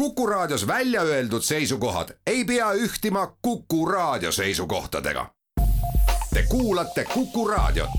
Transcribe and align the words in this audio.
Kuku 0.00 0.26
Raadios 0.26 0.66
välja 0.66 1.02
öeldud 1.02 1.42
seisukohad 1.42 2.08
ei 2.26 2.44
pea 2.44 2.72
ühtima 2.72 3.36
Kuku 3.42 3.86
Raadio 3.86 4.32
seisukohtadega. 4.32 5.30
Te 6.34 6.42
kuulate 6.48 7.04
Kuku 7.04 7.48
Raadiot. 7.48 7.90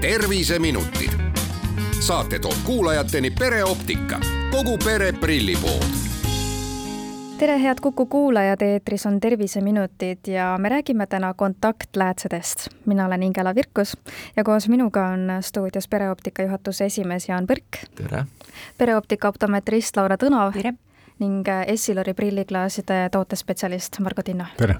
terviseminutid. 0.00 1.10
saate 2.00 2.38
toob 2.38 2.56
kuulajateni 2.64 3.30
pereoptika, 3.30 4.20
kogu 4.50 4.78
pere 4.78 5.12
prillipood 5.12 6.05
tere, 7.38 7.62
head 7.62 7.76
Kuku 7.82 8.06
kuulajad, 8.06 8.62
eetris 8.62 9.06
on 9.06 9.20
Terviseminutid 9.20 10.18
ja 10.26 10.56
me 10.58 10.68
räägime 10.68 11.06
täna 11.06 11.34
kontaktläätsedest. 11.34 12.68
mina 12.86 13.06
olen 13.06 13.22
Ingela 13.22 13.54
Virkus 13.54 13.96
ja 14.36 14.44
koos 14.44 14.68
minuga 14.68 15.06
on 15.06 15.28
stuudios 15.40 15.88
pereoptika 15.88 16.42
juhatuse 16.42 16.84
esimees 16.84 17.28
Jaan 17.28 17.46
Põrk. 17.46 17.86
tere! 17.94 18.24
pereoptika 18.78 19.28
optometrist 19.28 19.96
Laura 19.96 20.16
Tõnov. 20.16 20.52
tere! 20.52 20.72
ning 21.18 21.48
Essilori 21.66 22.14
prilliklaaside 22.14 23.08
tootespetsialist 23.12 23.98
Margo 24.00 24.22
Tinno. 24.22 24.44
tere! 24.56 24.76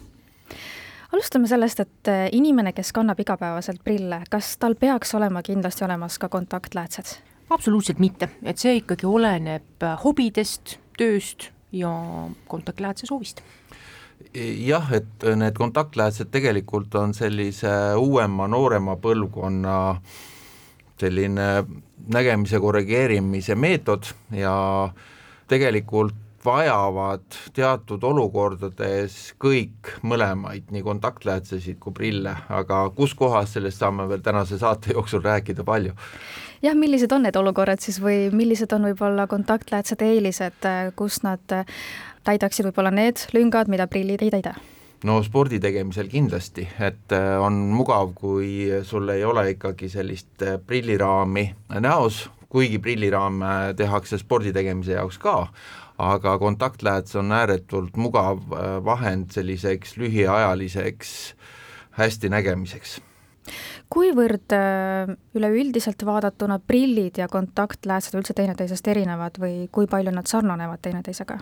alustame 1.13 1.47
sellest, 1.47 1.81
et 1.81 2.13
inimene, 2.33 2.73
kes 2.73 2.93
kannab 2.93 3.21
igapäevaselt 3.21 3.85
prille, 3.85 4.23
kas 4.31 4.57
tal 4.59 4.75
peaks 4.75 5.15
olema 5.15 5.43
kindlasti 5.43 5.85
olemas 5.85 6.19
ka 6.19 6.29
kontaktläätsed? 6.29 7.19
absoluutselt 7.51 7.99
mitte, 7.99 8.29
et 8.43 8.59
see 8.59 8.77
ikkagi 8.77 9.07
oleneb 9.07 9.85
hobidest, 10.05 10.79
tööst 10.99 11.51
ja 11.79 11.93
kontaktläätse 12.49 13.07
soovist. 13.07 13.43
jah, 14.67 14.93
et 14.93 15.25
need 15.37 15.57
kontaktläätsed 15.59 16.31
tegelikult 16.33 16.95
on 16.95 17.15
sellise 17.15 17.71
uuema, 18.01 18.49
noorema 18.49 18.97
põlvkonna 18.97 19.77
selline 21.01 21.49
nägemise 22.13 22.61
korrigeerimise 22.61 23.55
meetod 23.55 24.09
ja 24.33 24.55
tegelikult 25.49 26.17
vajavad 26.47 27.27
teatud 27.57 28.05
olukordades 28.07 29.35
kõik 29.43 29.97
mõlemaid, 30.07 30.71
nii 30.71 30.85
kontaktläätsesid 30.87 31.81
kui 31.83 31.95
prille, 31.97 32.37
aga 32.49 32.87
kus 32.97 33.17
kohas, 33.19 33.57
sellest 33.57 33.83
saame 33.83 34.07
veel 34.11 34.23
tänase 34.25 34.59
saate 34.61 34.95
jooksul 34.95 35.25
rääkida 35.25 35.67
palju. 35.67 35.97
Jah, 36.67 36.77
millised 36.79 37.13
on 37.15 37.27
need 37.27 37.37
olukorrad 37.39 37.83
siis 37.83 38.01
või 38.03 38.27
millised 38.35 38.73
on 38.77 38.89
võib-olla 38.91 39.29
kontaktläätsede 39.31 40.09
eelised, 40.17 40.71
kus 40.99 41.21
nad 41.27 41.43
täidaksid 42.27 42.71
võib-olla 42.71 42.91
need 42.95 43.29
lüngad, 43.37 43.71
mida 43.73 43.87
prillid 43.91 44.25
ei 44.27 44.33
täida? 44.35 44.57
no 45.07 45.21
spordi 45.23 45.61
tegemisel 45.63 46.09
kindlasti, 46.11 46.65
et 46.83 47.13
on 47.15 47.59
mugav, 47.71 48.15
kui 48.17 48.67
sul 48.83 49.09
ei 49.13 49.25
ole 49.25 49.51
ikkagi 49.53 49.91
sellist 49.93 50.43
prilliraami 50.67 51.45
näos, 51.85 52.25
kuigi 52.49 52.81
prilliraam 52.83 53.43
tehakse 53.77 54.19
spordi 54.19 54.55
tegemise 54.57 54.97
jaoks 54.97 55.21
ka, 55.23 55.37
aga 55.99 56.39
kontaktlääts 56.39 57.17
on 57.17 57.33
ääretult 57.33 57.97
mugav 57.97 58.39
äh, 58.53 58.85
vahend 58.85 59.31
selliseks 59.31 59.97
lühiajaliseks 59.97 61.35
hästi 61.97 62.29
nägemiseks. 62.29 63.01
Kuivõrd 63.93 64.55
äh, 64.57 65.13
üleüldiselt 65.39 66.03
vaadatuna 66.07 66.59
prillid 66.59 67.21
ja 67.23 67.29
kontaktläätsed 67.29 68.19
üldse 68.19 68.35
teineteisest 68.35 68.89
erinevad 68.89 69.39
või 69.43 69.69
kui 69.73 69.87
palju 69.91 70.15
nad 70.15 70.31
sarnanevad 70.31 70.83
teineteisega? 70.83 71.39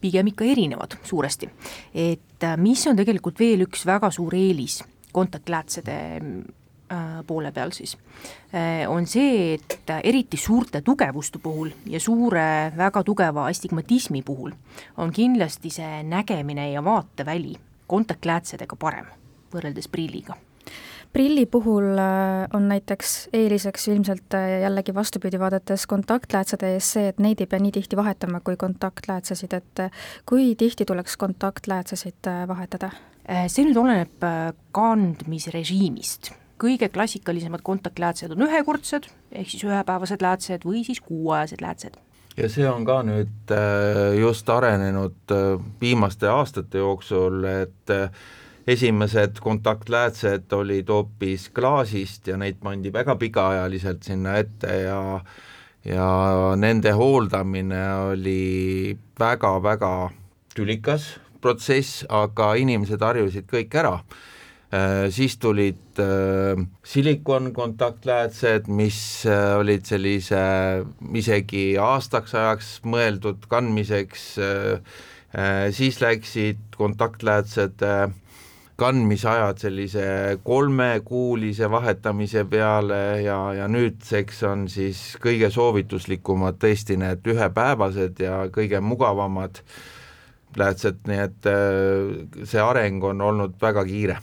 pigem 0.00 0.30
ikka 0.30 0.46
erinevad 0.48 0.94
suuresti, 1.04 1.50
et 1.92 2.44
äh, 2.46 2.56
mis 2.56 2.86
on 2.88 2.96
tegelikult 2.96 3.38
veel 3.38 3.66
üks 3.66 3.84
väga 3.86 4.08
suur 4.14 4.34
eelis 4.38 4.78
kontaktläätsede 5.12 5.96
Äh, 6.92 7.24
poole 7.26 7.52
peal 7.54 7.70
siis, 7.70 7.92
on 8.90 9.04
see, 9.06 9.54
et 9.54 9.90
eriti 10.02 10.34
suurte 10.36 10.80
tugevuste 10.82 11.38
puhul 11.38 11.70
ja 11.86 12.00
suure 12.02 12.72
väga 12.74 13.04
tugeva 13.06 13.44
astigmatismi 13.46 14.24
puhul 14.26 14.50
on 14.98 15.12
kindlasti 15.14 15.70
see 15.70 16.02
nägemine 16.02 16.72
ja 16.72 16.82
vaateväli 16.82 17.54
kontaktläätsedega 17.86 18.74
parem 18.76 19.06
võrreldes 19.54 19.86
prilliga 19.86 20.34
prilli 21.12 21.46
puhul 21.46 21.98
äh, 21.98 22.48
on 22.54 22.68
näiteks 22.70 23.28
eeliseks 23.32 23.88
ilmselt 23.88 24.36
jällegi 24.62 24.94
vastupidi 24.94 25.38
vaadates 25.38 25.86
kontaktläätsede 25.90 26.74
ees 26.74 26.92
see, 26.96 27.08
et 27.10 27.18
neid 27.18 27.40
ei 27.42 27.50
pea 27.50 27.62
nii 27.62 27.72
tihti 27.78 27.98
vahetama 27.98 28.40
kui 28.44 28.56
kontaktläätsesid, 28.56 29.56
et 29.58 29.86
kui 30.26 30.54
tihti 30.54 30.84
tuleks 30.84 31.16
kontaktläätsesid 31.16 32.30
vahetada? 32.48 32.90
see 33.46 33.62
nüüd 33.62 33.76
oleneb 33.78 34.24
kandmisrežiimist 34.74 36.32
kõige 36.60 36.90
klassikalisemad 36.92 37.64
kontaktläätsed 37.64 38.34
on 38.34 38.44
ühekordsed, 38.46 39.08
ehk 39.32 39.50
siis 39.50 39.64
ühepäevased 39.66 40.22
läätsed 40.24 40.66
või 40.68 40.84
siis 40.86 41.00
kuuajased 41.04 41.64
läätsed. 41.64 41.96
ja 42.36 42.48
see 42.48 42.68
on 42.68 42.84
ka 42.86 43.00
nüüd 43.04 43.52
äh, 43.54 44.18
just 44.20 44.48
arenenud 44.48 45.34
äh, 45.34 45.56
viimaste 45.80 46.28
aastate 46.28 46.78
jooksul, 46.78 47.44
et 47.44 47.90
äh, 47.90 48.10
esimesed 48.70 49.40
kontaktläätsed 49.42 50.52
olid 50.52 50.90
hoopis 50.92 51.48
klaasist 51.54 52.28
ja 52.30 52.36
neid 52.40 52.60
pandi 52.62 52.92
väga 52.92 53.16
pikaajaliselt 53.20 54.02
sinna 54.06 54.36
ette 54.40 54.82
ja 54.84 55.00
ja 55.84 56.06
nende 56.60 56.92
hooldamine 56.92 57.84
oli 58.12 58.98
väga-väga 59.18 60.10
tülikas 60.54 61.14
protsess, 61.40 62.04
aga 62.08 62.52
inimesed 62.60 63.00
harjusid 63.00 63.48
kõik 63.48 63.74
ära. 63.80 63.94
Äh, 64.70 65.08
siis 65.10 65.34
tulid 65.42 65.98
äh, 65.98 66.60
silikonkontaktläätsed, 66.86 68.68
mis 68.70 69.00
äh, 69.26 69.56
olid 69.58 69.88
sellise 69.88 70.42
isegi 71.18 71.64
aastaks 71.80 72.36
ajaks 72.38 72.68
mõeldud 72.86 73.48
kandmiseks, 73.50 74.26
siis 75.70 76.00
läksid 76.02 76.74
kontaktläätsed 76.74 77.82
kandmisajad 78.80 79.60
sellise 79.60 80.04
kolmekuulise 80.44 81.68
vahetamise 81.70 82.46
peale 82.48 83.02
ja, 83.24 83.38
ja 83.58 83.68
nüüdseks 83.68 84.42
on 84.48 84.64
siis 84.72 85.02
kõige 85.22 85.50
soovituslikumad 85.52 86.56
tõesti 86.62 86.96
need 87.00 87.28
ühepäevased 87.28 88.22
ja 88.24 88.46
kõige 88.52 88.80
mugavamad. 88.80 89.62
Läätsed, 90.58 91.04
nii 91.06 91.20
et 91.22 91.46
see 92.42 92.58
areng 92.58 93.04
on 93.06 93.20
olnud 93.22 93.52
väga 93.62 93.84
kiire. 93.86 94.16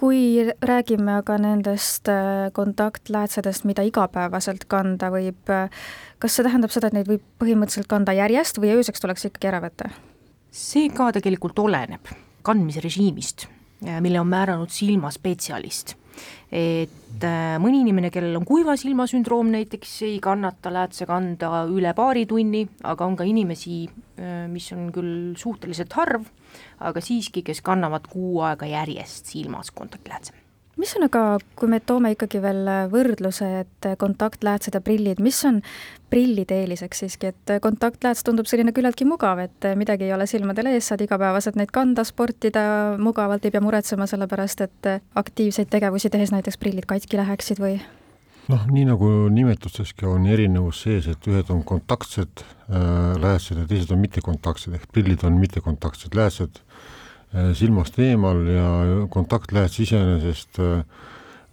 Kui 0.00 0.48
räägime 0.64 1.18
aga 1.20 1.36
nendest 1.38 2.08
äh, 2.08 2.48
kontaktläätsedest, 2.56 3.66
mida 3.68 3.84
igapäevaselt 3.84 4.64
kanda 4.64 5.10
võib, 5.12 5.52
äh, 5.52 5.68
kas 6.18 6.38
see 6.38 6.46
tähendab 6.46 6.72
seda, 6.72 6.88
et 6.88 6.96
neid 6.96 7.10
võib 7.10 7.26
põhimõtteliselt 7.42 7.90
kanda 7.90 8.16
järjest 8.16 8.62
või 8.62 8.72
ööseks 8.78 9.04
tuleks 9.04 9.28
ikkagi 9.28 9.52
ära 9.52 9.60
võtta? 9.66 9.92
see 10.50 10.88
ka 10.90 11.12
tegelikult 11.14 11.60
oleneb 11.62 12.08
kandmisrežiimist, 12.50 13.46
äh, 13.86 14.00
mille 14.04 14.20
on 14.20 14.30
määranud 14.30 14.72
silmaspetsialist. 14.74 15.96
Et 16.52 17.22
mõni 17.62 17.78
inimene, 17.80 18.10
kellel 18.12 18.34
on 18.36 18.44
kuiva 18.44 18.74
silma 18.76 19.06
sündroom 19.08 19.52
näiteks, 19.54 19.94
ei 20.04 20.18
kannata 20.20 20.72
läätse 20.74 21.06
kanda 21.08 21.62
üle 21.70 21.94
paari 21.96 22.26
tunni, 22.28 22.64
aga 22.90 23.06
on 23.06 23.16
ka 23.16 23.24
inimesi, 23.24 23.78
mis 24.50 24.66
on 24.74 24.90
küll 24.92 25.38
suhteliselt 25.40 25.96
harv, 25.96 26.26
aga 26.90 27.00
siiski, 27.00 27.46
kes 27.46 27.62
kannavad 27.64 28.10
kuu 28.10 28.42
aega 28.50 28.68
järjest 28.68 29.32
silmas 29.32 29.70
kontaktläätse 29.72 30.49
mis 30.80 30.92
on 30.96 31.06
aga, 31.06 31.22
kui 31.58 31.70
me 31.70 31.80
toome 31.84 32.12
ikkagi 32.14 32.40
veel 32.42 32.68
võrdluse, 32.92 33.48
et 33.62 33.88
kontaktläätsed 34.00 34.76
ja 34.76 34.82
prillid, 34.84 35.20
mis 35.22 35.38
on 35.48 35.60
prillide 36.10 36.56
eeliseks 36.62 37.04
siiski, 37.04 37.30
et 37.30 37.54
kontaktlääts 37.62 38.24
tundub 38.26 38.48
selline 38.50 38.74
küllaltki 38.76 39.06
mugav, 39.08 39.42
et 39.44 39.70
midagi 39.78 40.08
ei 40.08 40.14
ole 40.16 40.26
silmadel 40.30 40.72
ees, 40.72 40.88
saad 40.90 41.04
igapäevaselt 41.04 41.58
neid 41.60 41.72
kanda, 41.74 42.04
sportida 42.08 42.64
mugavalt, 42.98 43.44
ei 43.46 43.54
pea 43.54 43.62
muretsema 43.64 44.08
selle 44.10 44.28
pärast, 44.30 44.64
et 44.66 44.92
aktiivseid 45.20 45.70
tegevusi 45.70 46.10
tehes 46.10 46.34
näiteks 46.34 46.60
prillid 46.60 46.88
katki 46.90 47.20
läheksid 47.20 47.62
või? 47.62 47.80
noh, 48.50 48.64
nii 48.66 48.88
nagu 48.88 49.08
nimetusteski 49.30 50.08
on 50.10 50.24
erinevus 50.26 50.80
sees, 50.82 51.06
et 51.12 51.26
ühed 51.30 51.52
on 51.54 51.60
kontaktsed 51.62 52.42
äh, 52.42 52.80
läätsed 53.22 53.60
ja 53.60 53.66
teised 53.70 53.92
on 53.94 54.00
mittekontaktsed 54.02 54.74
ehk 54.74 54.88
prillid 54.90 55.22
on 55.28 55.36
mittekontaktsed 55.38 56.16
läätsed 56.18 56.58
äh, 56.58 56.96
silmast 57.54 57.98
eemal 58.02 58.42
ja 58.50 58.66
kontaktlääts 59.12 59.78
iseenesest 59.84 60.58
äh, 60.58 60.82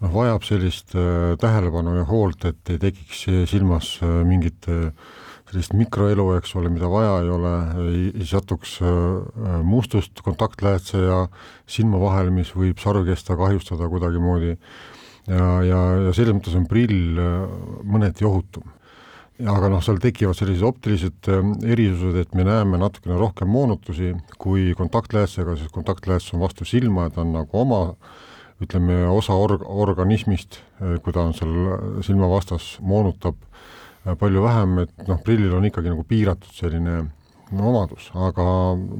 noh, 0.01 0.11
vajab 0.13 0.45
sellist 0.47 0.95
äh, 0.97 1.35
tähelepanu 1.41 1.95
ja 1.99 2.05
hoolt, 2.09 2.45
et 2.49 2.73
ei 2.73 2.81
tekiks 2.81 3.27
silmas 3.51 3.97
äh, 4.01 4.19
mingit 4.25 4.65
äh, 4.71 4.89
sellist 5.47 5.77
mikroelu, 5.77 6.25
eks 6.39 6.55
ole, 6.59 6.71
mida 6.73 6.89
vaja 6.91 7.21
ei 7.23 7.31
ole, 7.31 7.53
ei 8.17 8.27
satuks 8.27 8.79
äh, 8.81 9.61
mustust 9.63 10.25
kontaktläätse 10.25 11.05
ja 11.05 11.23
silma 11.69 12.01
vahele, 12.01 12.33
mis 12.35 12.51
võib 12.57 12.81
sarvkesta 12.83 13.37
kahjustada 13.39 13.89
kuidagimoodi 13.91 14.55
äh, 14.55 14.67
ja, 15.27 15.47
ja, 15.65 15.81
ja 16.07 16.15
selles 16.15 16.35
mõttes 16.37 16.55
on 16.57 16.67
prill 16.69 17.19
äh, 17.19 17.45
mõneti 17.87 18.27
ohutum. 18.27 18.65
Aga 19.37 19.69
noh, 19.69 19.81
seal 19.85 19.99
tekivad 20.01 20.37
sellised 20.37 20.65
optilised 20.65 21.29
äh, 21.29 21.51
erisused, 21.73 22.15
et 22.21 22.37
me 22.37 22.45
näeme 22.47 22.79
natukene 22.81 23.17
rohkem 23.19 23.51
moonutusi 23.53 24.13
kui 24.41 24.71
kontaktläätsega, 24.77 25.57
sest 25.59 25.73
kontaktlääts 25.75 26.33
on 26.33 26.41
vastu 26.45 26.65
silma 26.65 27.07
ja 27.07 27.15
ta 27.15 27.21
on 27.25 27.35
nagu 27.37 27.61
oma 27.61 27.81
ütleme, 28.63 29.03
osa 29.13 29.35
org-, 29.37 29.67
organismist, 29.69 30.63
kui 31.05 31.13
ta 31.13 31.27
on 31.27 31.35
seal 31.37 32.01
silma 32.01 32.25
vastas, 32.31 32.77
moonutab 32.81 33.37
palju 34.17 34.41
vähem, 34.41 34.79
et 34.81 35.05
noh, 35.05 35.19
prillil 35.21 35.53
on 35.53 35.67
ikkagi 35.67 35.91
nagu 35.91 36.01
piiratud 36.07 36.55
selline 36.55 37.03
omadus, 37.51 38.09
aga 38.17 38.45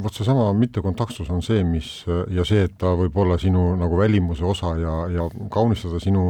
vot 0.04 0.16
seesama 0.16 0.52
mittekontaktsus 0.56 1.30
on 1.34 1.42
see, 1.44 1.64
mis 1.68 1.90
ja 2.32 2.46
see, 2.48 2.68
et 2.68 2.78
ta 2.80 2.94
võib 2.96 3.18
olla 3.20 3.38
sinu 3.42 3.74
nagu 3.80 3.98
välimuse 4.00 4.46
osa 4.48 4.76
ja, 4.80 4.94
ja 5.12 5.28
kaunistada 5.52 6.00
sinu 6.04 6.30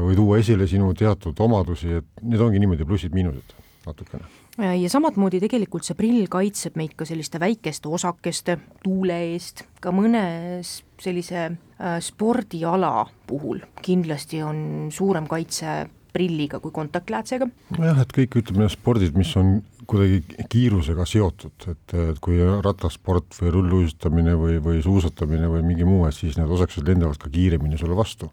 või 0.00 0.16
tuua 0.18 0.38
esile 0.42 0.66
sinu 0.70 0.92
teatud 0.96 1.38
omadusi, 1.44 2.00
et 2.00 2.24
need 2.24 2.42
ongi 2.42 2.62
niimoodi 2.62 2.86
plussid-miinused 2.88 3.54
natukene. 3.86 4.24
ja 4.58 4.90
samamoodi 4.90 5.40
tegelikult 5.42 5.86
see 5.86 5.96
prill 5.98 6.28
kaitseb 6.30 6.78
meid 6.80 6.94
ka 6.96 7.06
selliste 7.08 7.40
väikeste 7.42 7.90
osakeste, 7.90 8.58
tuule 8.84 9.18
eest, 9.32 9.66
ka 9.80 9.92
mõnes 9.94 10.78
sellise 11.02 11.44
äh, 11.50 11.98
spordiala 12.00 13.06
puhul 13.26 13.64
kindlasti 13.82 14.42
on 14.46 14.88
suurem 14.94 15.28
kaitse 15.30 15.84
prilliga 16.14 16.60
kui 16.62 16.70
kontaktläätsega. 16.74 17.48
nojah, 17.78 18.02
et 18.04 18.12
kõik 18.14 18.38
ütleme 18.42 18.68
spordid, 18.70 19.16
mis 19.18 19.32
on 19.40 19.56
kuidagi 19.90 20.46
kiirusega 20.50 21.04
seotud, 21.08 21.66
et, 21.68 21.96
et 22.10 22.20
kui 22.24 22.38
rattasport 22.64 23.34
või 23.40 23.50
rulluisutamine 23.58 24.36
või, 24.38 24.60
või 24.64 24.82
suusatamine 24.84 25.50
või 25.50 25.64
mingi 25.66 25.88
muu, 25.88 26.06
et 26.08 26.16
siis 26.16 26.38
need 26.38 26.50
osakesed 26.56 26.86
lendavad 26.88 27.18
ka 27.20 27.32
kiiremini 27.32 27.80
sulle 27.80 27.98
vastu 27.98 28.30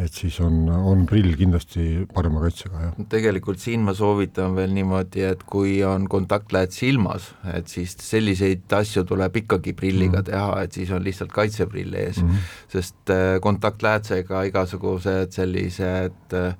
et 0.00 0.14
siis 0.16 0.38
on, 0.40 0.68
on 0.72 1.02
prill 1.08 1.34
kindlasti 1.36 2.06
parema 2.14 2.40
kaitsega, 2.46 2.84
jah. 2.86 2.94
tegelikult 3.12 3.60
siin 3.60 3.84
ma 3.84 3.92
soovitan 3.96 4.56
veel 4.56 4.72
niimoodi, 4.72 5.24
et 5.28 5.42
kui 5.48 5.74
on 5.84 6.06
kontaktlääd 6.10 6.72
silmas, 6.72 7.28
et 7.52 7.68
siis 7.68 7.92
selliseid 8.00 8.72
asju 8.72 9.04
tuleb 9.08 9.36
ikkagi 9.42 9.74
prilliga 9.76 10.22
mm. 10.22 10.30
teha, 10.30 10.62
et 10.64 10.78
siis 10.78 10.92
on 10.96 11.04
lihtsalt 11.04 11.34
kaitseprill 11.34 11.92
ees 12.00 12.22
mm, 12.22 12.30
-hmm. 12.30 12.56
sest 12.72 13.12
äh, 13.12 13.36
kontaktläätsega 13.44 14.42
igasugused 14.48 15.36
sellised 15.36 16.36
äh, 16.40 16.56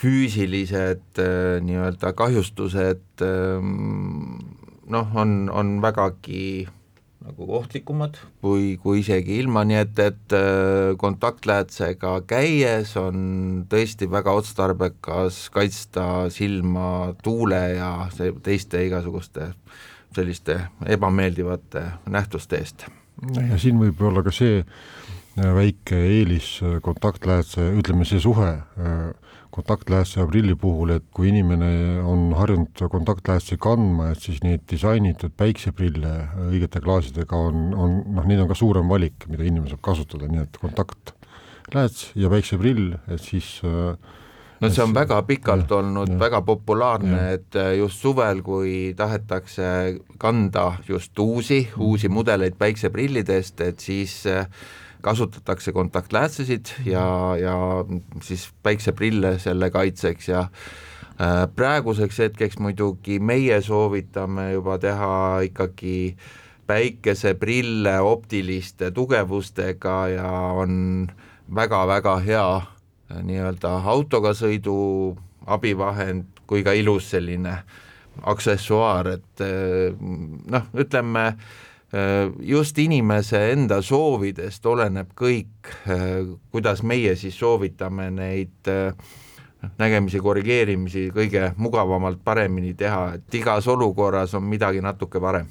füüsilised 0.00 1.20
äh, 1.20 1.60
nii-öelda 1.60 2.14
kahjustused 2.16 3.20
ähm, 3.20 4.40
noh, 4.88 5.16
on, 5.16 5.50
on 5.52 5.82
vägagi 5.82 6.68
nagu 7.20 7.46
ohtlikumad 7.58 8.16
kui, 8.40 8.76
kui 8.80 9.00
isegi 9.02 9.36
ilma, 9.42 9.62
nii 9.68 9.80
et, 9.82 9.98
et 10.00 10.36
äh, 10.36 10.94
kontaktläätsega 11.00 12.14
käies 12.30 12.94
on 13.00 13.66
tõesti 13.70 14.08
väga 14.10 14.32
otstarbekas 14.40 15.42
kaitsta 15.52 16.06
silma 16.32 17.12
tuule 17.24 17.60
ja 17.76 17.90
teiste 18.42 18.84
igasuguste 18.86 19.52
selliste 20.16 20.56
ebameeldivate 20.86 21.84
nähtuste 22.10 22.58
eest. 22.58 22.88
ja 23.36 23.58
siin 23.60 23.78
võib 23.78 24.00
olla 24.02 24.24
ka 24.26 24.32
see 24.34 24.64
väike 25.38 25.98
eelis 26.18 26.58
äh, 26.64 26.78
kontaktläätse, 26.82 27.70
ütleme 27.78 28.06
see 28.08 28.20
suhe 28.22 28.52
kontaktläätse 29.50 30.20
ja 30.20 30.26
prilli 30.30 30.54
puhul, 30.54 30.94
et 30.94 31.06
kui 31.14 31.28
inimene 31.30 32.00
on 32.06 32.30
harjunud 32.38 32.84
kontaktläätsi 32.92 33.58
kandma, 33.60 34.12
et 34.12 34.22
siis 34.22 34.38
neid 34.44 34.62
disainitud 34.70 35.34
päikseprille 35.38 36.12
õigete 36.46 36.82
klaasidega 36.84 37.38
on, 37.48 37.72
on 37.74 37.96
noh, 38.14 38.28
neid 38.30 38.44
on 38.44 38.50
ka 38.50 38.58
suurem 38.58 38.86
valik, 38.90 39.26
mida 39.30 39.42
inimene 39.46 39.72
saab 39.72 39.82
kasutada, 39.90 40.30
nii 40.30 40.44
et 40.44 40.60
kontaktlääts 40.62 42.12
ja 42.14 42.30
päikseprill, 42.30 42.94
et 43.10 43.24
siis 43.26 43.56
no 44.60 44.70
see 44.70 44.84
on 44.84 44.94
väga 44.94 45.18
pikalt 45.26 45.72
olnud 45.74 46.14
ja. 46.14 46.18
väga 46.20 46.42
populaarne, 46.46 47.24
et 47.38 47.58
just 47.78 48.04
suvel, 48.04 48.44
kui 48.46 48.92
tahetakse 48.96 49.66
kanda 50.20 50.70
just 50.88 51.18
uusi, 51.18 51.64
uusi 51.78 52.12
mudeleid 52.12 52.54
päikseprillidest, 52.60 53.66
et 53.66 53.82
siis 53.82 54.20
äh, 54.30 54.46
kasutatakse 55.00 55.72
kontaktläätsesid 55.72 56.66
ja, 56.84 57.36
ja 57.40 57.56
siis 58.22 58.50
päikseprille 58.62 59.38
selle 59.38 59.70
kaitseks 59.70 60.28
ja 60.28 60.40
äh, 60.40 61.46
praeguseks 61.56 62.18
hetkeks 62.18 62.58
muidugi 62.58 63.18
meie 63.18 63.60
soovitame 63.62 64.52
juba 64.52 64.78
teha 64.78 65.40
ikkagi 65.44 66.16
päikeseprille 66.66 68.00
optiliste 68.00 68.90
tugevustega 68.90 70.08
ja 70.08 70.30
on 70.30 71.06
väga-väga 71.54 72.18
hea 72.26 72.50
äh, 72.56 73.22
nii-öelda 73.22 73.78
autoga 73.84 74.34
sõidu 74.36 75.16
abivahend 75.46 76.44
kui 76.46 76.62
ka 76.66 76.72
ilus 76.72 77.10
selline 77.10 77.60
aksessuaar, 78.26 79.08
et 79.16 79.42
äh, 79.46 79.96
noh, 80.50 80.70
ütleme 80.74 81.26
Äh, 81.30 81.69
just 82.40 82.78
inimese 82.78 83.40
enda 83.52 83.80
soovidest 83.82 84.66
oleneb 84.66 85.10
kõik, 85.18 85.72
äh, 85.90 86.20
kuidas 86.52 86.84
meie 86.86 87.16
siis 87.18 87.38
soovitame 87.38 88.10
neid 88.14 88.70
äh, 88.70 88.92
nägemisi 89.78 90.20
korrigeerimisi 90.22 91.08
kõige 91.14 91.50
mugavamalt 91.56 92.22
paremini 92.24 92.74
teha, 92.78 93.16
et 93.18 93.34
igas 93.34 93.66
olukorras 93.68 94.34
on 94.38 94.46
midagi 94.46 94.80
natuke 94.80 95.20
parem. 95.20 95.50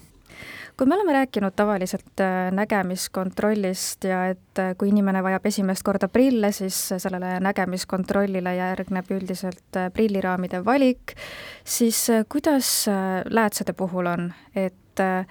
Kui 0.79 0.87
me 0.87 0.95
oleme 0.95 1.11
rääkinud 1.11 1.51
tavaliselt 1.59 2.21
nägemiskontrollist 2.55 4.05
ja 4.07 4.21
et 4.31 4.61
kui 4.79 4.93
inimene 4.93 5.19
vajab 5.19 5.49
esimest 5.51 5.83
korda 5.83 6.07
prille, 6.07 6.53
siis 6.55 6.77
sellele 7.03 7.33
nägemiskontrollile 7.43 8.53
järgneb 8.55 9.11
üldiselt 9.11 9.79
prilliraamide 9.91 10.63
valik, 10.63 11.17
siis 11.67 12.05
kuidas 12.31 12.71
läätsede 13.27 13.75
puhul 13.75 14.07
on, 14.07 14.29
et 14.55 14.79
Äh, 14.99 15.25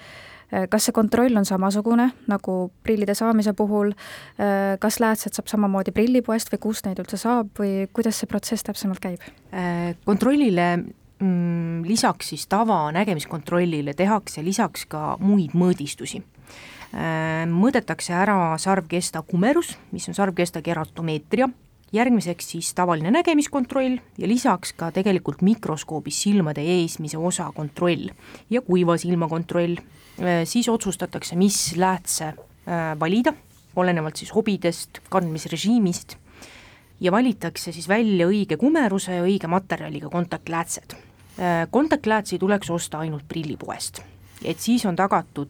kas 0.48 0.88
see 0.88 0.96
kontroll 0.96 1.36
on 1.36 1.44
samasugune 1.44 2.08
nagu 2.30 2.54
prillide 2.84 3.14
saamise 3.18 3.52
puhul, 3.56 3.92
äh, 4.40 4.76
kas 4.80 5.00
läätsed 5.02 5.36
saab 5.36 5.50
samamoodi 5.50 5.92
prillipoest 5.92 6.52
või 6.54 6.62
kust 6.62 6.88
neid 6.88 7.02
üldse 7.02 7.20
saab 7.20 7.52
või 7.58 7.86
kuidas 7.92 8.20
see 8.20 8.30
protsess 8.30 8.64
täpsemalt 8.64 9.02
käib? 9.04 9.24
Äh, 9.52 9.92
kontrollile 10.08 10.70
mm, 10.78 11.84
lisaks 11.88 12.32
siis 12.32 12.46
tavanägemiskontrollile 12.48 13.94
tehakse 13.98 14.44
lisaks 14.44 14.88
ka 14.88 15.16
muid 15.20 15.56
mõõdistusi. 15.58 16.24
Mõõdetakse 16.88 18.14
ära 18.16 18.56
sarvkesta 18.56 19.20
kumerus, 19.28 19.74
mis 19.92 20.06
on 20.08 20.16
sarvkesta 20.16 20.62
keratomeetria, 20.64 21.50
järgmiseks 21.92 22.50
siis 22.52 22.74
tavaline 22.74 23.10
nägemiskontroll 23.10 23.98
ja 24.18 24.28
lisaks 24.28 24.74
ka 24.76 24.90
tegelikult 24.92 25.42
mikroskoobis 25.42 26.22
silmade 26.22 26.62
eesmise 26.62 27.18
osa 27.18 27.50
kontroll 27.54 28.10
ja 28.50 28.60
kuiva 28.60 28.96
silma 28.96 29.28
kontroll. 29.28 29.78
Äh, 30.20 30.44
siis 30.44 30.68
otsustatakse, 30.68 31.36
mis 31.36 31.76
läätse 31.76 32.24
äh, 32.28 32.98
valida, 33.00 33.32
olenevalt 33.76 34.16
siis 34.16 34.34
hobidest, 34.34 35.00
kandmisrežiimist, 35.10 36.16
ja 37.00 37.12
valitakse 37.12 37.72
siis 37.72 37.88
välja 37.88 38.26
õige 38.26 38.58
kumeruse 38.58 39.14
ja 39.14 39.22
õige 39.22 39.48
materjaliga 39.48 40.10
kontaktläätsed. 40.12 40.96
Äh, 41.38 41.64
kontaktläätsi 41.70 42.38
tuleks 42.38 42.70
osta 42.70 42.98
ainult 42.98 43.24
prillipoest, 43.28 44.02
et 44.44 44.60
siis 44.60 44.84
on 44.86 44.96
tagatud 44.96 45.48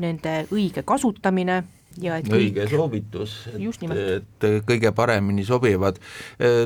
nende 0.00 0.32
õige 0.52 0.82
kasutamine 0.84 1.62
ja 1.98 2.18
et 2.20 2.28
õige 2.30 2.66
kõik... 2.66 2.74
soovitus, 2.74 3.32
et, 3.50 4.44
et 4.46 4.46
kõige 4.66 4.92
paremini 4.94 5.44
sobivad. 5.44 5.98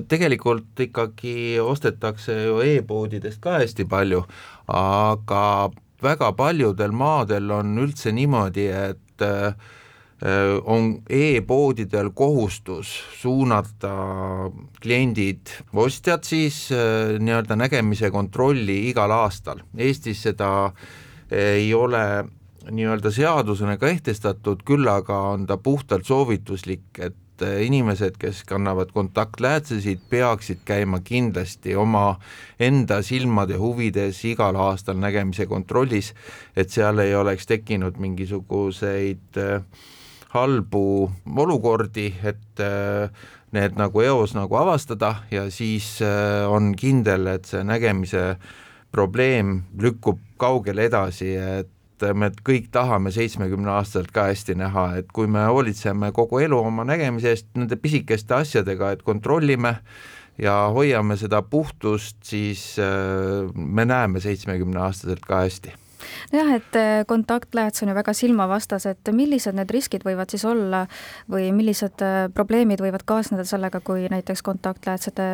tegelikult 0.09 0.81
ikkagi 0.85 1.61
ostetakse 1.63 2.37
ju 2.45 2.59
e-poodidest 2.65 3.41
ka 3.41 3.59
hästi 3.63 3.87
palju, 3.89 4.25
aga 4.69 5.71
väga 6.05 6.33
paljudel 6.37 6.93
maadel 6.93 7.51
on 7.55 7.79
üldse 7.81 8.13
niimoodi, 8.13 8.69
et 8.69 9.25
äh, 9.25 9.57
on 10.71 11.01
e-poodidel 11.11 12.13
kohustus 12.17 12.93
suunata 13.19 13.95
kliendid, 14.81 15.57
ostjad 15.73 16.25
siis 16.29 16.67
äh, 16.73 17.17
nii-öelda 17.21 17.57
nägemise 17.57 18.13
kontrolli 18.13 18.85
igal 18.91 19.13
aastal. 19.13 19.65
Eestis 19.77 20.23
seda 20.29 20.51
ei 21.35 21.73
ole 21.75 22.05
nii-öelda 22.71 23.11
seadusena 23.13 23.77
kehtestatud, 23.81 24.63
küll 24.67 24.89
aga 24.89 25.19
on 25.35 25.47
ta 25.47 25.57
puhtalt 25.61 26.07
soovituslik, 26.07 26.87
et 26.99 27.43
äh, 27.43 27.61
inimesed, 27.67 28.17
kes 28.21 28.45
kannavad 28.49 28.93
kontaktläätsesid, 28.95 30.05
peaksid 30.11 30.65
käima 30.65 31.01
kindlasti 31.05 31.77
oma 31.77 32.19
enda 32.61 33.03
silmade 33.03 33.59
huvides 33.61 34.23
igal 34.29 34.57
aastal 34.57 34.99
nägemise 35.03 35.47
kontrollis, 35.51 36.15
et 36.57 36.71
seal 36.71 37.03
ei 37.05 37.15
oleks 37.15 37.47
tekkinud 37.51 38.01
mingisuguseid 38.01 39.41
äh, 39.41 39.87
halbu 40.35 41.11
olukordi, 41.37 42.11
et 42.25 42.61
äh, 42.61 43.11
need 43.55 43.79
nagu 43.79 44.03
eos 44.03 44.35
nagu 44.35 44.57
avastada 44.59 45.15
ja 45.31 45.47
siis 45.51 46.01
on 46.51 46.73
kindel, 46.75 47.29
et 47.37 47.47
see 47.47 47.61
nägemise 47.63 48.33
probleem 48.91 49.61
lükkub 49.79 50.19
kaugele 50.43 50.89
edasi, 50.89 51.29
et 51.39 51.74
et 52.03 52.17
me 52.17 52.31
kõik 52.47 52.71
tahame 52.75 53.13
seitsmekümneaastaselt 53.15 54.11
ka 54.15 54.27
hästi 54.31 54.57
näha, 54.59 54.89
et 55.01 55.13
kui 55.15 55.31
me 55.31 55.47
hoolitseme 55.47 56.11
kogu 56.17 56.43
elu 56.45 56.59
oma 56.59 56.85
nägemise 56.89 57.35
eest 57.35 57.49
nende 57.55 57.79
pisikeste 57.81 58.35
asjadega, 58.35 58.91
et 58.95 59.07
kontrollime 59.07 59.77
ja 60.39 60.57
hoiame 60.75 61.17
seda 61.21 61.43
puhtust, 61.43 62.19
siis 62.27 62.75
äh, 62.83 63.47
me 63.55 63.87
näeme 63.87 64.21
seitsmekümneaastaselt 64.25 65.23
ka 65.27 65.45
hästi 65.47 65.84
jah, 66.33 66.51
et 66.55 66.77
äh, 66.79 67.05
kontaktlääts 67.07 67.83
on 67.83 67.91
ju 67.91 67.97
väga 67.97 68.15
silmavastased, 68.17 69.11
millised 69.13 69.57
need 69.57 69.71
riskid 69.75 70.05
võivad 70.07 70.33
siis 70.33 70.45
olla 70.49 70.85
või 71.31 71.51
millised 71.57 72.03
äh, 72.05 72.29
probleemid 72.35 72.83
võivad 72.85 73.05
kaasneda 73.09 73.45
sellega, 73.49 73.81
kui 73.85 74.09
näiteks 74.13 74.43
kontaktläätsede 74.47 75.29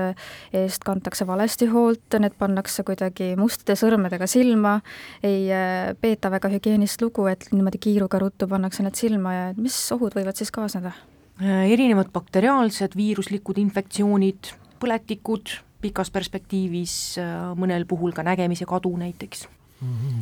eest 0.62 0.84
kantakse 0.86 1.26
valesti 1.28 1.70
hoolt, 1.70 2.18
need 2.18 2.36
pannakse 2.38 2.84
kuidagi 2.86 3.32
mustade 3.40 3.78
sõrmedega 3.80 4.28
silma, 4.30 4.78
ei 5.26 5.46
äh, 5.54 5.92
peeta 6.00 6.32
väga 6.32 6.52
hügieenist 6.52 7.02
lugu, 7.04 7.26
et 7.30 7.48
niimoodi 7.54 7.80
kiiruga 7.82 8.20
ruttu 8.22 8.48
pannakse 8.50 8.84
need 8.86 8.98
silma 8.98 9.34
ja 9.36 9.46
mis 9.56 9.76
ohud 9.96 10.16
võivad 10.18 10.38
siis 10.38 10.52
kaasneda? 10.54 10.94
erinevad 11.40 12.10
bakteriaalsed 12.12 12.92
viiruslikud 12.98 13.56
infektsioonid, 13.62 14.50
põletikud, 14.82 15.54
pikas 15.80 16.12
perspektiivis 16.12 16.96
mõnel 17.56 17.86
puhul 17.88 18.12
ka 18.12 18.20
nägemise 18.26 18.68
kadu 18.68 18.92
näiteks. 19.00 19.46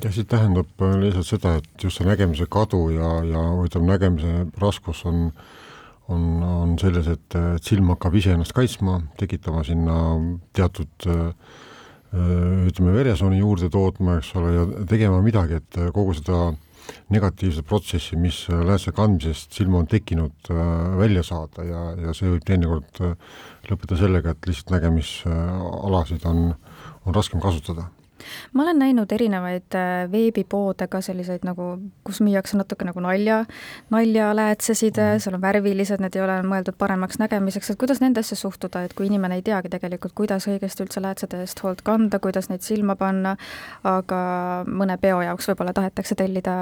Ja 0.05 0.11
see 0.15 0.27
tähendab 0.29 0.85
äh, 0.85 0.99
lihtsalt 1.03 1.27
seda, 1.27 1.55
et 1.59 1.83
just 1.83 1.99
see 1.99 2.07
nägemise 2.07 2.47
kadu 2.51 2.89
ja, 2.95 3.19
ja 3.27 3.41
ütleme, 3.65 3.91
nägemise 3.95 4.45
raskus 4.63 5.05
on 5.09 5.33
on, 6.09 6.23
on 6.41 6.71
selles, 6.81 7.05
et, 7.13 7.35
et 7.37 7.65
silm 7.65 7.91
hakkab 7.93 8.15
ise 8.17 8.33
ennast 8.33 8.55
kaitsma, 8.57 8.95
tekitama 9.21 9.61
sinna 9.67 9.97
teatud 10.57 11.09
äh, 11.11 11.59
ütleme, 12.71 12.95
veresooni 12.95 13.43
juurde 13.43 13.69
tootma, 13.69 14.15
eks 14.17 14.31
ole, 14.41 14.55
ja 14.55 14.65
tegema 14.89 15.19
midagi, 15.21 15.59
et 15.61 15.77
kogu 15.93 16.15
seda 16.17 16.55
negatiivset 17.13 17.67
protsessi, 17.69 18.17
mis 18.17 18.47
läätse 18.49 18.95
kandmisest 18.97 19.59
silma 19.59 19.83
on 19.83 19.91
tekkinud, 19.91 20.49
äh, 20.55 20.73
välja 21.03 21.27
saada 21.27 21.67
ja, 21.67 21.85
ja 22.07 22.17
see 22.17 22.31
võib 22.31 22.47
teinekord 22.49 23.05
lõppeda 23.69 24.01
sellega, 24.01 24.33
et 24.33 24.49
lihtsalt 24.49 24.73
nägemisalasid 24.79 26.25
on, 26.31 26.45
on 27.05 27.21
raskem 27.21 27.45
kasutada 27.45 27.91
ma 28.53 28.65
olen 28.65 28.79
näinud 28.83 29.13
erinevaid 29.13 29.77
äh, 29.77 30.05
veebipoode 30.13 30.89
ka 30.91 31.01
selliseid 31.05 31.45
nagu, 31.47 31.71
kus 32.07 32.21
müüakse 32.25 32.59
natuke 32.59 32.87
nagu 32.89 33.03
nalja, 33.05 33.43
naljaläätsesid 33.95 34.99
mm., 34.99 35.23
seal 35.23 35.39
on 35.39 35.45
värvilised, 35.45 36.03
need 36.03 36.19
ei 36.19 36.25
ole 36.25 36.39
mõeldud 36.47 36.79
paremaks 36.81 37.21
nägemiseks, 37.23 37.73
et 37.73 37.81
kuidas 37.81 38.03
nendesse 38.05 38.39
suhtuda, 38.39 38.85
et 38.87 38.95
kui 38.99 39.09
inimene 39.09 39.41
ei 39.41 39.45
teagi 39.47 39.73
tegelikult, 39.73 40.17
kuidas 40.19 40.49
õigesti 40.51 40.87
üldse 40.87 41.03
läätsede 41.05 41.43
eest 41.45 41.63
hoolt 41.65 41.83
kanda, 41.87 42.21
kuidas 42.23 42.51
neid 42.53 42.65
silma 42.67 42.97
panna, 42.99 43.37
aga 43.87 44.23
mõne 44.69 44.99
peo 45.01 45.21
jaoks 45.25 45.51
võib-olla 45.53 45.75
tahetakse 45.77 46.19
tellida 46.19 46.59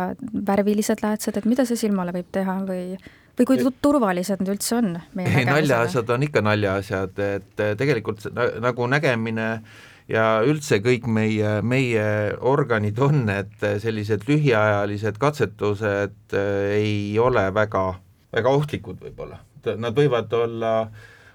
värvilised 0.46 1.04
läätsed, 1.04 1.38
et 1.38 1.48
mida 1.48 1.66
see 1.68 1.86
silmale 1.86 2.14
võib 2.16 2.32
teha 2.32 2.60
või 2.66 2.96
või 3.36 3.44
kui 3.48 3.72
turvalised 3.84 4.40
need 4.40 4.54
üldse 4.54 4.78
on? 4.78 4.94
ei, 5.20 5.44
naljaasjad 5.44 6.08
on 6.14 6.24
ikka 6.24 6.40
naljaasjad, 6.44 7.18
et 7.20 7.64
tegelikult 7.76 8.24
nagu 8.64 8.86
nägemine 8.88 9.48
äh, 9.58 9.84
ja 10.10 10.26
üldse 10.46 10.80
kõik 10.84 11.08
meie, 11.10 11.58
meie 11.66 12.06
organid 12.46 12.98
on, 13.02 13.26
et 13.32 13.66
sellised 13.82 14.26
lühiajalised 14.28 15.18
katsetused 15.22 16.36
äh, 16.36 16.62
ei 16.78 17.18
ole 17.18 17.48
väga, 17.54 17.88
väga 18.34 18.54
ohtlikud 18.60 19.02
võib-olla. 19.02 19.42
Nad 19.66 19.96
võivad 19.98 20.30
olla 20.38 20.72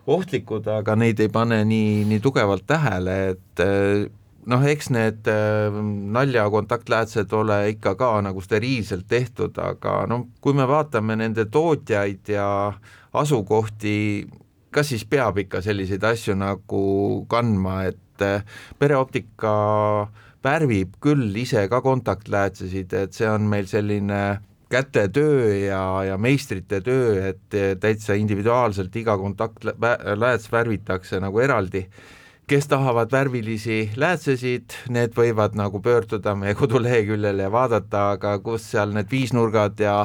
ohtlikud, 0.07 0.67
aga 0.71 0.95
neid 0.95 1.19
ei 1.19 1.29
pane 1.29 1.61
nii, 1.67 2.05
nii 2.07 2.23
tugevalt 2.23 2.63
tähele, 2.69 3.17
et 3.33 3.63
äh, 3.63 4.07
noh, 4.49 4.63
eks 4.65 4.89
need 4.93 5.27
nalja 6.15 6.47
kontaktläätsed 6.49 7.33
ole 7.37 7.57
ikka 7.75 7.95
ka 7.99 8.13
nagu 8.25 8.41
steriilselt 8.41 9.07
tehtud, 9.09 9.57
aga 9.61 10.05
noh, 10.09 10.27
kui 10.41 10.55
me 10.57 10.65
vaatame 10.69 11.17
nende 11.19 11.45
tootjaid 11.51 12.31
ja 12.33 12.47
asukohti, 13.13 14.25
kas 14.71 14.93
siis 14.93 15.03
peab 15.05 15.37
ikka 15.43 15.61
selliseid 15.61 16.03
asju 16.07 16.37
nagu 16.39 16.85
kandma, 17.29 17.83
et 17.91 17.99
et 18.21 18.53
pereoptika 18.79 19.53
värvib 20.43 20.95
küll 21.01 21.35
ise 21.37 21.67
ka 21.69 21.81
kontaktläätsesid, 21.85 22.93
et 22.93 23.13
see 23.17 23.29
on 23.29 23.45
meil 23.49 23.67
selline 23.69 24.21
kätetöö 24.71 25.51
ja, 25.57 25.83
ja 26.07 26.17
meistrite 26.17 26.81
töö, 26.81 27.29
et 27.29 27.59
täitsa 27.79 28.15
individuaalselt 28.17 28.95
iga 28.95 29.17
kontaktlääts 29.19 30.51
värvitakse 30.51 31.19
nagu 31.19 31.39
eraldi. 31.39 31.87
kes 32.51 32.67
tahavad 32.67 33.11
värvilisi 33.11 33.91
läätsesid, 33.95 34.73
need 34.91 35.13
võivad 35.15 35.53
nagu 35.55 35.79
pöörduda 35.79 36.33
meie 36.35 36.55
koduleheküljele 36.59 37.45
ja 37.45 37.51
vaadata, 37.51 38.09
aga 38.17 38.33
kus 38.43 38.65
seal 38.73 38.91
need 38.91 39.07
viisnurgad 39.11 39.79
ja 39.79 39.95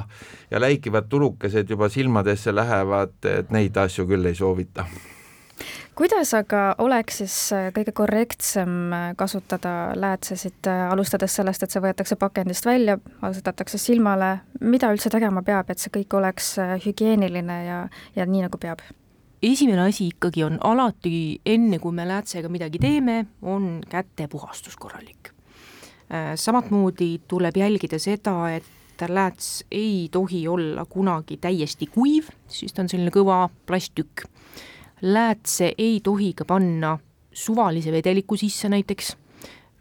ja 0.50 0.60
läikivad 0.60 1.08
tulukesed 1.08 1.70
juba 1.70 1.88
silmadesse 1.88 2.54
lähevad, 2.54 3.18
et 3.24 3.50
neid 3.50 3.76
asju 3.76 4.06
küll 4.06 4.30
ei 4.30 4.38
soovita 4.38 4.86
kuidas 5.94 6.32
aga 6.36 6.74
oleks 6.82 7.20
siis 7.22 7.36
äh, 7.56 7.68
kõige 7.74 7.92
korrektsem 7.96 8.92
äh, 8.92 9.06
kasutada 9.18 9.92
läätsesid, 9.96 10.68
äh, 10.68 10.84
alustades 10.92 11.36
sellest, 11.38 11.64
et 11.64 11.72
see 11.72 11.82
võetakse 11.82 12.18
pakendist 12.20 12.68
välja, 12.68 12.98
asetatakse 13.24 13.80
silmale, 13.80 14.36
mida 14.60 14.90
üldse 14.92 15.10
tegema 15.12 15.42
peab, 15.46 15.70
et 15.70 15.82
see 15.82 15.94
kõik 15.94 16.18
oleks 16.18 16.56
hügieeniline 16.84 17.58
ja, 17.66 17.80
ja 18.16 18.28
nii, 18.28 18.46
nagu 18.48 18.60
peab? 18.60 18.84
esimene 19.46 19.84
asi 19.84 20.08
ikkagi 20.10 20.42
on 20.46 20.56
alati, 20.64 21.40
enne 21.46 21.78
kui 21.78 21.94
me 21.94 22.06
läätsega 22.08 22.48
midagi 22.50 22.80
teeme, 22.82 23.26
on 23.42 23.76
kätepuhastus 23.88 24.74
korralik. 24.80 25.30
samamoodi 26.34 27.20
tuleb 27.28 27.56
jälgida 27.56 27.98
seda, 27.98 28.32
et 28.56 29.04
lääts 29.08 29.64
ei 29.70 30.08
tohi 30.10 30.48
olla 30.48 30.84
kunagi 30.88 31.36
täiesti 31.36 31.86
kuiv, 31.86 32.32
siis 32.48 32.72
ta 32.72 32.82
on 32.82 32.88
selline 32.88 33.12
kõva 33.14 33.44
plasttükk 33.68 34.24
läätse 35.02 35.72
ei 35.78 36.00
tohi 36.04 36.32
ka 36.34 36.44
panna 36.44 36.98
suvalise 37.32 37.92
vedeliku 37.92 38.36
sisse 38.36 38.68
näiteks, 38.68 39.16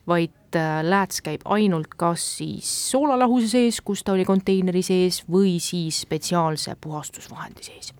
vaid 0.07 0.57
äh, 0.59 0.83
lääts 0.83 1.21
käib 1.25 1.45
ainult 1.45 1.95
kas 1.97 2.25
siis 2.37 2.69
soolalahuse 2.91 3.47
sees, 3.47 3.81
kus 3.81 4.03
ta 4.03 4.13
oli 4.13 4.25
konteineri 4.27 4.83
sees, 4.85 5.23
või 5.31 5.57
siis 5.63 6.03
spetsiaalse 6.05 6.75
puhastusvahendi 6.81 7.63
sees. 7.63 7.93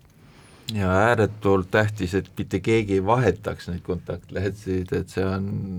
ja 0.74 0.90
ääretult 0.90 1.70
tähtis, 1.70 2.14
et 2.14 2.30
mitte 2.38 2.60
keegi 2.60 2.98
ei 2.98 3.04
vahetaks 3.06 3.68
neid 3.70 3.84
kontaktläätseid, 3.86 4.92
et 4.92 5.08
see 5.08 5.24
on 5.24 5.70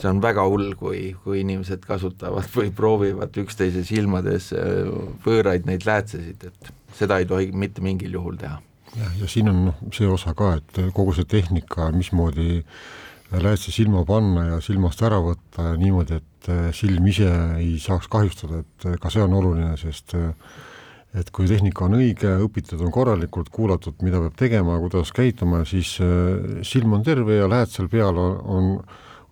see 0.00 0.08
on 0.08 0.22
väga 0.24 0.46
hull, 0.48 0.72
kui, 0.80 1.14
kui 1.24 1.42
inimesed 1.42 1.84
kasutavad 1.84 2.48
või 2.56 2.70
proovivad 2.72 3.36
üksteise 3.42 3.84
silmades 3.84 4.48
võõraid 5.26 5.68
neid 5.68 5.84
läätsesid, 5.86 6.48
et 6.48 6.72
seda 6.96 7.20
ei 7.20 7.28
tohi 7.28 7.52
mitte 7.52 7.84
mingil 7.84 8.16
juhul 8.16 8.40
teha 8.40 8.56
jah, 8.96 9.12
ja 9.20 9.28
siin 9.30 9.50
on 9.52 9.62
noh, 9.68 9.84
see 9.94 10.08
osa 10.10 10.34
ka, 10.38 10.54
et 10.60 10.80
kogu 10.96 11.14
see 11.16 11.28
tehnika, 11.28 11.90
mismoodi 11.94 12.62
läätse 13.30 13.70
silma 13.74 14.02
panna 14.06 14.48
ja 14.48 14.62
silmast 14.64 15.02
ära 15.06 15.20
võtta 15.22 15.70
ja 15.70 15.76
niimoodi, 15.78 16.18
et 16.18 16.50
silm 16.74 17.06
ise 17.06 17.28
ei 17.60 17.76
saaks 17.82 18.08
kahjustada, 18.10 18.64
et 18.64 18.88
ka 19.02 19.12
see 19.12 19.22
on 19.22 19.36
oluline, 19.38 19.76
sest 19.78 20.16
et 21.18 21.30
kui 21.34 21.46
tehnika 21.50 21.86
on 21.86 21.98
õige, 21.98 22.32
õpitud 22.46 22.82
on 22.82 22.90
korralikult, 22.94 23.50
kuulatud, 23.54 24.02
mida 24.06 24.22
peab 24.24 24.34
tegema, 24.38 24.78
kuidas 24.82 25.12
käituma, 25.14 25.62
siis 25.66 25.96
silm 26.66 26.98
on 26.98 27.06
terve 27.06 27.38
ja 27.38 27.48
läätsel 27.50 27.90
peal 27.90 28.18
on, 28.18 28.36
on 28.46 28.66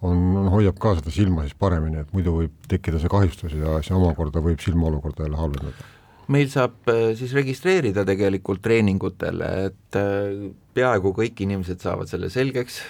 on, 0.06 0.48
hoiab 0.52 0.78
ka 0.78 0.94
seda 0.98 1.10
silma 1.10 1.42
siis 1.42 1.56
paremini, 1.58 2.02
et 2.02 2.10
muidu 2.14 2.36
võib 2.36 2.66
tekkida 2.70 3.00
see 3.02 3.10
kahjustus 3.10 3.56
ja 3.58 3.80
see 3.82 3.96
omakorda 3.96 4.42
võib 4.44 4.60
silma 4.62 4.86
olukorda 4.92 5.26
jälle 5.26 5.40
halvendada 5.40 5.88
meil 6.32 6.48
saab 6.52 6.88
äh, 6.92 7.12
siis 7.18 7.32
registreerida 7.36 8.04
tegelikult 8.08 8.62
treeningutele, 8.64 9.50
et 9.68 9.98
äh, 9.98 10.48
peaaegu 10.76 11.14
kõik 11.16 11.40
inimesed 11.44 11.80
saavad 11.84 12.10
selle 12.10 12.30
selgeks, 12.32 12.82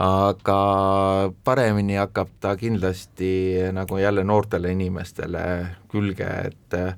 aga 0.00 0.60
paremini 1.44 1.98
hakkab 1.98 2.30
ta 2.40 2.54
kindlasti 2.56 3.32
nagu 3.74 3.98
jälle 4.00 4.24
noortele 4.24 4.72
inimestele 4.76 5.44
külge, 5.90 6.30
et 6.50 6.78
äh, 6.78 6.94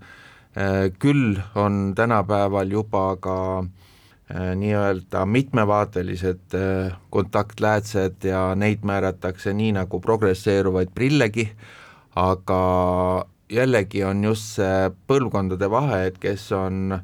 küll 1.00 1.38
on 1.56 1.94
tänapäeval 1.96 2.68
juba 2.68 3.06
ka 3.20 3.36
nii-öelda 4.32 5.26
mitmevaatelised 5.28 6.54
kontaktläätsed 7.12 8.24
ja 8.24 8.54
neid 8.56 8.84
määratakse 8.88 9.52
nii 9.52 9.74
nagu 9.76 10.00
progresseeruvaid 10.00 10.92
prillegi, 10.94 11.44
aga 12.16 12.60
jällegi 13.52 14.04
on 14.04 14.25
just 14.25 14.56
see 14.56 14.90
põlvkondade 15.06 15.71
vahe, 15.71 16.06
et 16.06 16.18
kes 16.18 16.49
on 16.56 16.99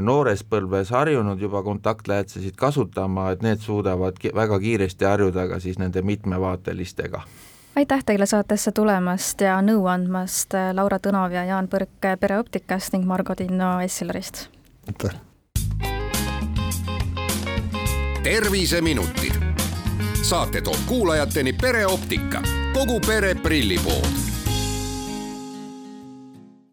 noores 0.00 0.42
põlves 0.44 0.90
harjunud 0.90 1.40
juba 1.40 1.62
kontaktläätsesid 1.62 2.56
kasutama, 2.56 3.30
et 3.30 3.42
need 3.42 3.62
suudavad 3.62 4.18
väga 4.34 4.58
kiiresti 4.60 5.04
harjuda 5.04 5.48
ka 5.48 5.60
siis 5.60 5.78
nende 5.78 6.02
mitmevaatelistega. 6.02 7.22
aitäh 7.76 8.04
teile 8.04 8.26
saatesse 8.26 8.72
tulemast 8.72 9.40
ja 9.40 9.60
nõu 9.62 9.86
andmast, 9.86 10.54
Laura 10.72 10.98
Tõnov 10.98 11.32
ja 11.32 11.44
Jaan 11.44 11.68
Põrk 11.68 12.18
Pereoptikast 12.20 12.92
ning 12.92 13.04
Margo 13.06 13.34
Tinno 13.34 13.80
Essilorist. 13.80 14.48
aitäh! 14.88 15.20
terviseminutid. 18.22 19.34
saate 20.22 20.60
toob 20.60 20.78
kuulajateni 20.86 21.52
Pereoptika, 21.52 22.42
kogu 22.74 23.00
pere 23.06 23.34
prillipood 23.34 24.35